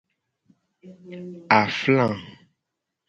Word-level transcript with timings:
Afla. 1.59 2.07